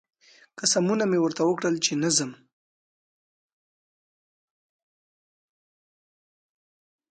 قسمونه 0.59 1.03
مې 1.11 1.19
ورته 1.21 1.41
وکړل 1.45 1.75
چې 1.85 1.93
نه 2.03 2.09
ځم 2.17 2.31